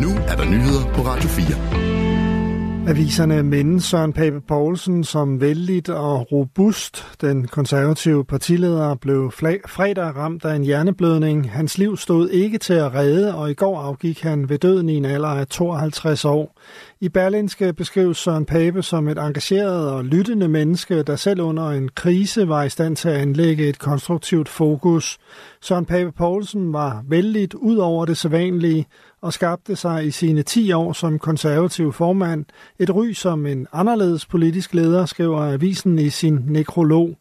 Nu 0.00 0.10
er 0.28 0.36
der 0.36 0.44
nyheder 0.44 0.94
på 0.94 1.02
Radio 1.02 1.28
4. 1.28 2.90
Aviserne 2.90 3.42
mindes 3.42 3.84
Søren 3.84 4.12
Pape 4.12 4.40
Poulsen 4.40 5.04
som 5.04 5.40
vældigt 5.40 5.88
og 5.88 6.32
robust. 6.32 7.06
Den 7.20 7.46
konservative 7.46 8.24
partileder 8.24 8.94
blev 8.94 9.30
fredag 9.66 10.16
ramt 10.16 10.44
af 10.44 10.54
en 10.54 10.62
hjerneblødning. 10.62 11.50
Hans 11.50 11.78
liv 11.78 11.96
stod 11.96 12.28
ikke 12.28 12.58
til 12.58 12.72
at 12.72 12.94
redde, 12.94 13.34
og 13.34 13.50
i 13.50 13.54
går 13.54 13.78
afgik 13.80 14.22
han 14.22 14.48
ved 14.48 14.58
døden 14.58 14.88
i 14.88 14.96
en 14.96 15.04
alder 15.04 15.28
af 15.28 15.46
52 15.46 16.24
år. 16.24 16.60
I 17.00 17.08
Berlinske 17.08 17.72
beskrives 17.72 18.18
Søren 18.18 18.44
Pape 18.44 18.82
som 18.82 19.08
et 19.08 19.18
engageret 19.18 19.90
og 19.90 20.04
lyttende 20.04 20.48
menneske, 20.48 21.02
der 21.02 21.16
selv 21.16 21.40
under 21.40 21.68
en 21.68 21.88
krise 21.88 22.48
var 22.48 22.62
i 22.62 22.68
stand 22.68 22.96
til 22.96 23.08
at 23.08 23.16
anlægge 23.16 23.68
et 23.68 23.78
konstruktivt 23.78 24.48
fokus. 24.48 25.18
Søren 25.60 25.84
Pape 25.84 26.12
Poulsen 26.12 26.72
var 26.72 27.04
vældigt 27.08 27.54
ud 27.54 27.76
over 27.76 28.04
det 28.04 28.16
sædvanlige 28.16 28.86
og 29.22 29.32
skabte 29.32 29.76
sig 29.76 30.06
i 30.06 30.10
sine 30.10 30.42
10 30.42 30.72
år 30.72 30.92
som 30.92 31.18
konservativ 31.18 31.92
formand 31.92 32.44
et 32.78 32.94
ry 32.94 33.12
som 33.12 33.46
en 33.46 33.66
anderledes 33.72 34.26
politisk 34.26 34.74
leder, 34.74 35.06
skriver 35.06 35.40
avisen 35.40 35.98
i 35.98 36.10
sin 36.10 36.38
nekrolog. 36.46 37.19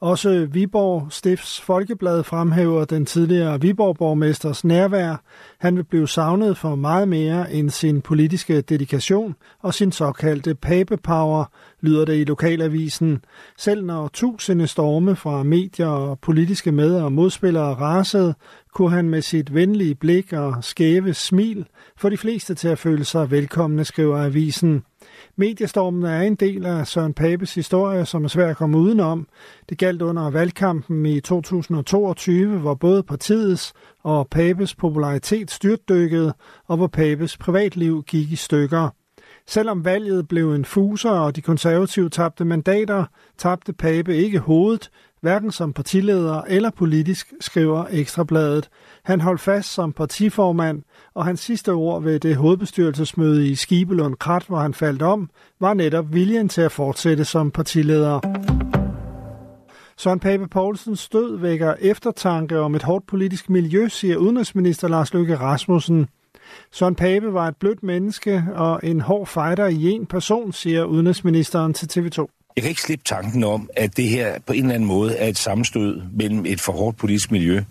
Også 0.00 0.48
Viborg 0.52 1.12
Stifts 1.12 1.60
Folkeblad 1.60 2.22
fremhæver 2.22 2.84
den 2.84 3.06
tidligere 3.06 3.60
Viborg-borgmesters 3.60 4.64
nærvær. 4.64 5.22
Han 5.58 5.76
vil 5.76 5.84
blive 5.84 6.08
savnet 6.08 6.58
for 6.58 6.74
meget 6.74 7.08
mere 7.08 7.52
end 7.52 7.70
sin 7.70 8.00
politiske 8.00 8.60
dedikation 8.60 9.34
og 9.62 9.74
sin 9.74 9.92
såkaldte 9.92 10.54
papepower, 10.54 11.44
lyder 11.80 12.04
det 12.04 12.20
i 12.20 12.24
lokalavisen. 12.24 13.24
Selv 13.58 13.84
når 13.84 14.08
tusinde 14.08 14.66
storme 14.66 15.16
fra 15.16 15.42
medier 15.42 15.88
og 15.88 16.18
politiske 16.18 16.72
med- 16.72 16.94
og 16.94 17.12
modspillere 17.12 17.74
rasede, 17.74 18.34
kunne 18.74 18.90
han 18.90 19.08
med 19.08 19.22
sit 19.22 19.54
venlige 19.54 19.94
blik 19.94 20.32
og 20.32 20.64
skæve 20.64 21.14
smil 21.14 21.66
få 21.96 22.08
de 22.08 22.16
fleste 22.16 22.54
til 22.54 22.68
at 22.68 22.78
føle 22.78 23.04
sig 23.04 23.30
velkomne, 23.30 23.84
skriver 23.84 24.24
avisen. 24.24 24.82
Mediestormen 25.36 26.02
er 26.02 26.20
en 26.20 26.34
del 26.34 26.66
af 26.66 26.86
Søren 26.86 27.14
Papes 27.14 27.54
historie, 27.54 28.06
som 28.06 28.24
er 28.24 28.28
svær 28.28 28.50
at 28.50 28.56
komme 28.56 28.78
udenom. 28.78 29.28
Det 29.68 29.78
galt 29.78 30.02
under 30.02 30.30
valgkampen 30.30 31.06
i 31.06 31.20
2022, 31.20 32.58
hvor 32.58 32.74
både 32.74 33.02
partiets 33.02 33.72
og 34.02 34.28
Papes 34.28 34.74
popularitet 34.74 35.50
styrtdykkede, 35.50 36.34
og 36.66 36.76
hvor 36.76 36.86
Papes 36.86 37.36
privatliv 37.36 38.02
gik 38.02 38.32
i 38.32 38.36
stykker. 38.36 38.88
Selvom 39.46 39.84
valget 39.84 40.28
blev 40.28 40.52
en 40.52 40.64
fuser, 40.64 41.10
og 41.10 41.36
de 41.36 41.42
konservative 41.42 42.08
tabte 42.08 42.44
mandater, 42.44 43.04
tabte 43.38 43.72
Pape 43.72 44.16
ikke 44.16 44.38
hovedet, 44.38 44.90
hverken 45.20 45.50
som 45.50 45.72
partileder 45.72 46.42
eller 46.42 46.70
politisk, 46.70 47.32
skriver 47.40 47.84
Ekstrabladet. 47.90 48.68
Han 49.02 49.20
holdt 49.20 49.40
fast 49.40 49.74
som 49.74 49.92
partiformand, 49.92 50.82
og 51.14 51.24
hans 51.24 51.40
sidste 51.40 51.72
ord 51.72 52.02
ved 52.02 52.20
det 52.20 52.36
hovedbestyrelsesmøde 52.36 53.48
i 53.48 53.54
Skibelund 53.54 54.16
Krat, 54.16 54.44
hvor 54.48 54.58
han 54.58 54.74
faldt 54.74 55.02
om, 55.02 55.30
var 55.60 55.74
netop 55.74 56.14
viljen 56.14 56.48
til 56.48 56.60
at 56.60 56.72
fortsætte 56.72 57.24
som 57.24 57.50
partileder. 57.50 58.20
Søren 59.96 60.20
Pape 60.20 60.48
Poulsens 60.48 61.08
død 61.08 61.38
vækker 61.38 61.74
eftertanke 61.80 62.58
om 62.58 62.74
et 62.74 62.82
hårdt 62.82 63.06
politisk 63.06 63.50
miljø, 63.50 63.88
siger 63.88 64.16
udenrigsminister 64.16 64.88
Lars 64.88 65.14
Løkke 65.14 65.36
Rasmussen. 65.36 66.08
Søren 66.72 66.94
Pape 66.94 67.34
var 67.34 67.48
et 67.48 67.56
blødt 67.56 67.82
menneske 67.82 68.44
og 68.54 68.80
en 68.82 69.00
hård 69.00 69.26
fighter 69.26 69.66
i 69.66 69.84
en 69.84 70.06
person, 70.06 70.52
siger 70.52 70.84
udenrigsministeren 70.84 71.74
til 71.74 72.00
TV2. 72.00 72.39
Jeg 72.56 72.62
kan 72.62 72.68
ikke 72.68 72.82
slippe 72.82 73.04
tanken 73.04 73.44
om, 73.44 73.70
at 73.76 73.96
det 73.96 74.08
her 74.08 74.38
på 74.46 74.52
en 74.52 74.62
eller 74.62 74.74
anden 74.74 74.88
måde 74.88 75.16
er 75.16 75.26
et 75.26 75.38
sammenstød 75.38 76.02
mellem 76.12 76.46
et 76.46 76.60
for 76.60 76.72
hårdt 76.72 76.96
politisk 76.96 77.30
miljø 77.30 77.62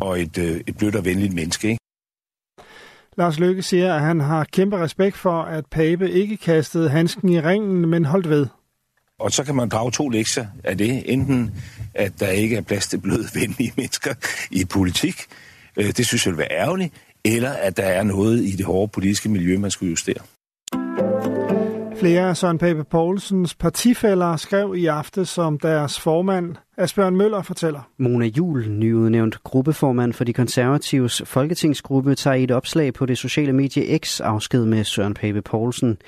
og 0.00 0.20
et, 0.20 0.38
øh, 0.38 0.60
et 0.66 0.76
blødt 0.76 0.96
og 0.96 1.04
venligt 1.04 1.34
menneske. 1.34 1.68
Ikke? 1.68 1.78
Lars 3.16 3.38
Løkke 3.38 3.62
siger, 3.62 3.94
at 3.94 4.00
han 4.00 4.20
har 4.20 4.44
kæmpe 4.44 4.78
respekt 4.78 5.16
for, 5.16 5.42
at 5.42 5.66
Pape 5.66 6.10
ikke 6.10 6.36
kastede 6.36 6.90
handsken 6.90 7.28
i 7.28 7.40
ringen, 7.40 7.88
men 7.88 8.04
holdt 8.04 8.28
ved. 8.28 8.46
Og 9.18 9.32
så 9.32 9.44
kan 9.44 9.54
man 9.54 9.68
drage 9.68 9.90
to 9.90 10.08
lektier 10.08 10.46
af 10.64 10.78
det. 10.78 11.12
Enten, 11.12 11.62
at 11.94 12.20
der 12.20 12.28
ikke 12.28 12.56
er 12.56 12.62
plads 12.62 12.86
til 12.86 12.98
bløde, 12.98 13.28
venlige 13.34 13.72
mennesker 13.76 14.14
i 14.50 14.64
politik. 14.64 15.14
Øh, 15.76 15.86
det 15.96 16.06
synes 16.06 16.26
jeg 16.26 16.32
vil 16.32 16.38
være 16.38 16.52
ærgerligt. 16.52 16.94
Eller 17.24 17.50
at 17.50 17.76
der 17.76 17.84
er 17.84 18.02
noget 18.02 18.44
i 18.44 18.50
det 18.50 18.66
hårde 18.66 18.88
politiske 18.88 19.28
miljø, 19.28 19.58
man 19.58 19.70
skulle 19.70 19.90
justere. 19.90 20.22
Flere 22.02 22.28
af 22.28 22.36
Søren 22.36 22.58
Pape 22.58 22.84
Poulsens 22.84 23.54
partifælder 23.54 24.36
skrev 24.36 24.74
i 24.76 24.86
aften 24.86 25.24
som 25.24 25.58
deres 25.58 26.00
formand. 26.00 26.56
Asbjørn 26.76 27.16
Møller 27.16 27.42
fortæller. 27.42 27.80
Mona 27.98 28.26
Jul, 28.26 28.68
nyudnævnt 28.68 29.42
gruppeformand 29.42 30.12
for 30.12 30.24
de 30.24 30.32
konservatives 30.32 31.22
folketingsgruppe, 31.24 32.14
tager 32.14 32.34
i 32.34 32.44
et 32.44 32.50
opslag 32.50 32.94
på 32.94 33.06
det 33.06 33.18
sociale 33.18 33.52
medie 33.52 33.98
X 33.98 34.20
afsked 34.20 34.64
med 34.64 34.84
Søren 34.84 35.14
Pape 35.14 35.42
Poulsen. 35.42 35.98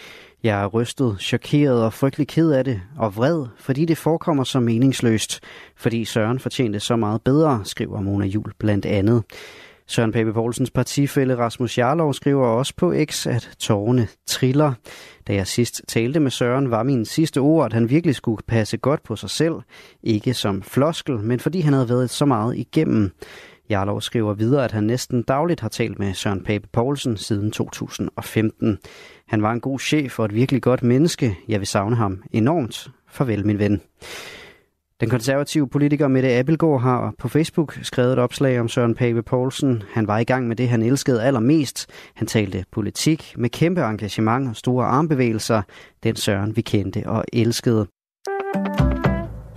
Jeg 0.43 0.63
er 0.63 0.67
rystet, 0.67 1.17
chokeret 1.21 1.85
og 1.85 1.93
frygtelig 1.93 2.29
ked 2.29 2.51
af 2.51 2.65
det, 2.65 2.81
og 2.99 3.17
vred, 3.17 3.47
fordi 3.59 3.85
det 3.85 3.99
forekommer 3.99 4.45
så 4.45 4.61
meningsløst, 4.61 5.41
fordi 5.77 6.05
Søren 6.05 6.39
fortjente 6.39 6.81
så 6.81 6.97
meget 6.97 7.23
bedre, 7.23 7.61
skriver 7.65 8.01
Mona 8.01 8.27
Jul 8.27 8.53
blandt 8.59 8.87
andet. 8.87 9.23
Søren 9.87 10.13
Pape 10.13 10.33
Poulsens 10.33 10.71
partifælle 10.71 11.37
Rasmus 11.37 11.79
Jarlov 11.79 12.15
skriver 12.15 12.47
også 12.47 12.75
på 12.77 12.95
X, 13.05 13.27
at 13.27 13.51
tårerne 13.59 14.09
triller. 14.27 14.73
Da 15.27 15.35
jeg 15.35 15.47
sidst 15.47 15.83
talte 15.89 16.21
med 16.21 16.31
Søren, 16.31 16.71
var 16.71 16.83
min 16.83 17.05
sidste 17.05 17.39
ord, 17.39 17.67
at 17.67 17.73
han 17.73 17.91
virkelig 17.91 18.15
skulle 18.15 18.43
passe 18.47 18.77
godt 18.77 19.03
på 19.03 19.17
sig 19.17 19.31
selv. 19.31 19.55
Ikke 20.03 20.35
som 20.35 20.63
floskel, 20.63 21.19
men 21.19 21.41
fordi 21.41 21.61
han 21.61 21.73
havde 21.73 21.89
været 21.89 22.11
så 22.11 22.25
meget 22.25 22.57
igennem. 22.57 23.13
Jarlov 23.71 24.01
skriver 24.01 24.35
videre, 24.35 24.65
at 24.65 24.73
han 24.73 24.85
næsten 24.85 25.23
dagligt 25.23 25.61
har 25.61 25.69
talt 25.69 25.99
med 25.99 26.15
Søren 26.15 26.45
Pape 26.45 26.69
Poulsen 26.73 27.17
siden 27.17 27.51
2015. 27.51 28.79
Han 29.29 29.43
var 29.43 29.53
en 29.53 29.61
god 29.61 29.79
chef 29.79 30.19
og 30.19 30.25
et 30.25 30.35
virkelig 30.35 30.63
godt 30.63 30.83
menneske. 30.83 31.39
Jeg 31.49 31.61
vil 31.61 31.67
savne 31.67 31.97
ham 31.97 32.23
enormt. 32.33 32.91
Farvel, 33.09 33.47
min 33.47 33.59
ven. 33.59 33.81
Den 35.01 35.11
konservative 35.11 35.69
politiker 35.69 36.09
Mette 36.09 36.39
Appelgaard 36.39 36.81
har 36.81 37.15
på 37.19 37.29
Facebook 37.29 37.79
skrevet 37.83 38.13
et 38.13 38.19
opslag 38.19 38.61
om 38.61 38.69
Søren 38.69 38.95
Pape 38.95 39.23
Poulsen. 39.23 39.83
Han 39.93 40.07
var 40.07 40.19
i 40.19 40.25
gang 40.25 40.49
med 40.49 40.57
det, 40.57 40.69
han 40.69 40.83
elskede 40.83 41.23
allermest. 41.23 41.87
Han 42.15 42.27
talte 42.27 42.65
politik 42.73 43.35
med 43.37 43.51
kæmpe 43.51 43.81
engagement 43.81 44.49
og 44.49 44.57
store 44.57 44.87
armbevægelser. 44.87 45.63
Den 46.03 46.17
Søren, 46.17 46.57
vi 46.57 46.61
kendte 46.61 47.03
og 47.07 47.25
elskede. 47.33 47.87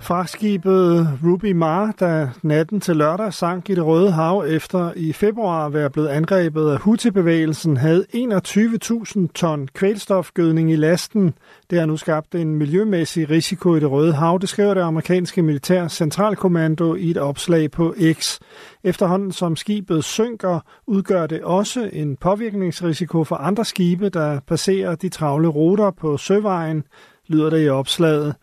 Fragtskibet 0.08 1.08
Ruby 1.24 1.52
Mar, 1.52 1.94
der 1.98 2.28
natten 2.42 2.80
til 2.80 2.96
lørdag 2.96 3.34
sank 3.34 3.70
i 3.70 3.74
det 3.74 3.86
Røde 3.86 4.12
Hav 4.12 4.44
efter 4.48 4.92
i 4.96 5.12
februar 5.12 5.66
at 5.66 5.72
være 5.72 5.90
blevet 5.90 6.08
angrebet 6.08 6.70
af 6.70 6.78
Houthi-bevægelsen, 6.78 7.76
havde 7.76 8.06
21.000 8.14 9.26
ton 9.34 9.68
kvælstofgødning 9.74 10.72
i 10.72 10.76
lasten. 10.76 11.34
Det 11.70 11.78
har 11.78 11.86
nu 11.86 11.96
skabt 11.96 12.34
en 12.34 12.54
miljømæssig 12.54 13.30
risiko 13.30 13.76
i 13.76 13.80
det 13.80 13.90
Røde 13.90 14.12
Hav, 14.12 14.38
det 14.40 14.48
skriver 14.48 14.74
det 14.74 14.80
amerikanske 14.80 15.42
militær 15.42 15.88
centralkommando 15.88 16.94
i 16.94 17.10
et 17.10 17.16
opslag 17.16 17.70
på 17.70 17.94
X. 18.12 18.38
Efterhånden 18.84 19.32
som 19.32 19.56
skibet 19.56 20.04
synker, 20.04 20.60
udgør 20.86 21.26
det 21.26 21.42
også 21.42 21.90
en 21.92 22.16
påvirkningsrisiko 22.16 23.24
for 23.24 23.36
andre 23.36 23.64
skibe, 23.64 24.08
der 24.08 24.40
passerer 24.40 24.94
de 24.94 25.08
travle 25.08 25.48
ruter 25.48 25.90
på 25.90 26.16
søvejen, 26.16 26.84
lyder 27.26 27.50
det 27.50 27.64
i 27.64 27.68
opslaget. 27.68 28.34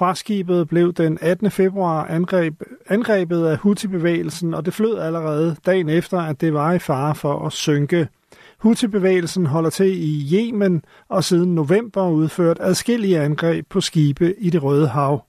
Farskibet 0.00 0.68
blev 0.68 0.92
den 0.92 1.18
18. 1.20 1.50
februar 1.50 2.06
angreb, 2.06 2.54
angrebet 2.88 3.46
af 3.46 3.56
Houthi-bevægelsen, 3.56 4.54
og 4.54 4.66
det 4.66 4.74
flød 4.74 4.98
allerede 4.98 5.56
dagen 5.66 5.88
efter, 5.88 6.18
at 6.18 6.40
det 6.40 6.54
var 6.54 6.72
i 6.72 6.78
fare 6.78 7.14
for 7.14 7.46
at 7.46 7.52
synke. 7.52 8.08
Houthi-bevægelsen 8.58 9.46
holder 9.46 9.70
til 9.70 10.02
i 10.02 10.36
Yemen 10.36 10.82
og 11.08 11.24
siden 11.24 11.54
november 11.54 12.08
udført 12.08 12.58
adskillige 12.60 13.20
angreb 13.20 13.66
på 13.70 13.80
skibe 13.80 14.34
i 14.38 14.50
det 14.50 14.62
Røde 14.62 14.88
Hav. 14.88 15.24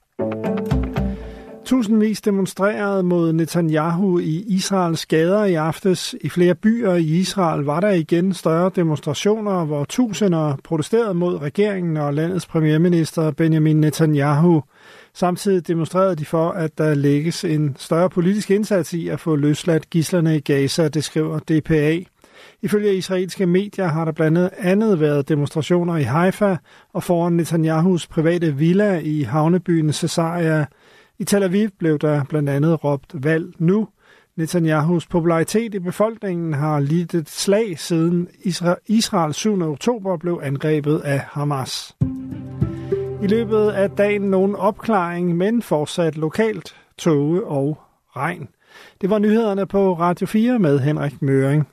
Tusindvis 1.71 2.21
demonstrerede 2.21 3.03
mod 3.03 3.33
Netanyahu 3.33 4.19
i 4.19 4.43
Israels 4.47 5.05
gader 5.05 5.45
i 5.45 5.53
aftes. 5.53 6.15
I 6.21 6.29
flere 6.29 6.55
byer 6.55 6.93
i 6.93 7.03
Israel 7.03 7.63
var 7.63 7.79
der 7.79 7.89
igen 7.89 8.33
større 8.33 8.71
demonstrationer, 8.75 9.65
hvor 9.65 9.85
tusinder 9.85 10.57
protesterede 10.63 11.13
mod 11.13 11.41
regeringen 11.41 11.97
og 11.97 12.13
landets 12.13 12.45
premierminister 12.45 13.31
Benjamin 13.31 13.81
Netanyahu. 13.81 14.63
Samtidig 15.13 15.67
demonstrerede 15.67 16.15
de 16.15 16.25
for, 16.25 16.49
at 16.49 16.77
der 16.77 16.93
lægges 16.93 17.45
en 17.45 17.75
større 17.79 18.09
politisk 18.09 18.51
indsats 18.51 18.93
i 18.93 19.07
at 19.07 19.19
få 19.19 19.35
løsladt 19.35 19.89
gislerne 19.89 20.37
i 20.37 20.39
Gaza, 20.39 20.87
det 20.87 21.03
skriver 21.03 21.39
DPA. 21.39 21.99
Ifølge 22.61 22.95
israelske 22.95 23.45
medier 23.45 23.87
har 23.87 24.05
der 24.05 24.11
blandt 24.11 24.39
andet 24.57 24.99
været 24.99 25.29
demonstrationer 25.29 25.97
i 25.97 26.03
Haifa 26.03 26.55
og 26.93 27.03
foran 27.03 27.33
Netanyahus 27.33 28.07
private 28.07 28.55
villa 28.55 28.99
i 29.03 29.21
havnebyen 29.21 29.93
Caesarea. 29.93 30.65
I 31.21 31.23
Tel 31.23 31.43
Aviv 31.43 31.69
blev 31.79 31.99
der 31.99 32.23
blandt 32.23 32.49
andet 32.49 32.83
råbt 32.83 33.23
valg 33.23 33.53
nu. 33.57 33.87
Netanyahus 34.35 35.07
popularitet 35.07 35.73
i 35.73 35.79
befolkningen 35.79 36.53
har 36.53 36.79
lidt 36.79 37.15
et 37.15 37.29
slag 37.29 37.79
siden 37.79 38.27
Israel 38.87 39.33
7. 39.33 39.61
oktober 39.61 40.17
blev 40.17 40.39
angrebet 40.43 40.99
af 40.99 41.19
Hamas. 41.19 41.95
I 43.23 43.27
løbet 43.27 43.69
af 43.69 43.89
dagen 43.89 44.21
nogen 44.21 44.55
opklaring, 44.55 45.37
men 45.37 45.61
fortsat 45.61 46.17
lokalt 46.17 46.75
tåge 46.97 47.45
og 47.45 47.77
regn. 48.15 48.47
Det 49.01 49.09
var 49.09 49.19
nyhederne 49.19 49.65
på 49.65 49.93
Radio 49.93 50.27
4 50.27 50.59
med 50.59 50.79
Henrik 50.79 51.21
Møring. 51.21 51.67